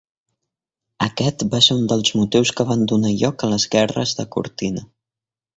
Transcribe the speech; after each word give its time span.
Aquest 1.07 1.45
va 1.51 1.59
ser 1.67 1.77
un 1.81 1.85
dels 1.93 2.13
motius 2.21 2.53
que 2.61 2.67
van 2.71 2.89
donar 2.93 3.15
lloc 3.21 3.47
a 3.49 3.53
les 3.55 3.71
Guerres 3.77 4.19
de 4.23 4.29
Cortina. 4.39 4.87